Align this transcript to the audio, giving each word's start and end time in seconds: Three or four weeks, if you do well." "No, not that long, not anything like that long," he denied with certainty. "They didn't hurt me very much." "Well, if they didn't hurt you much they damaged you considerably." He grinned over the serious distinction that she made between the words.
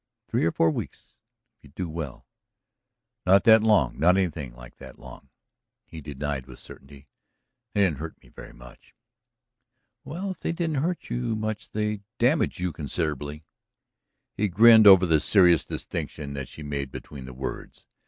Three 0.27 0.45
or 0.45 0.51
four 0.51 0.71
weeks, 0.71 1.19
if 1.59 1.65
you 1.65 1.69
do 1.75 1.87
well." 1.87 2.25
"No, 3.27 3.33
not 3.33 3.43
that 3.43 3.61
long, 3.61 3.99
not 3.99 4.17
anything 4.17 4.51
like 4.55 4.77
that 4.77 4.97
long," 4.97 5.29
he 5.85 6.01
denied 6.01 6.47
with 6.47 6.57
certainty. 6.57 7.07
"They 7.75 7.81
didn't 7.81 7.99
hurt 7.99 8.19
me 8.19 8.29
very 8.29 8.51
much." 8.51 8.95
"Well, 10.03 10.31
if 10.31 10.39
they 10.39 10.53
didn't 10.53 10.77
hurt 10.81 11.11
you 11.11 11.35
much 11.35 11.69
they 11.69 12.01
damaged 12.17 12.57
you 12.59 12.73
considerably." 12.73 13.45
He 14.33 14.47
grinned 14.47 14.87
over 14.87 15.05
the 15.05 15.19
serious 15.19 15.65
distinction 15.65 16.33
that 16.33 16.47
she 16.49 16.63
made 16.63 16.89
between 16.89 17.25
the 17.25 17.33
words. 17.35 17.85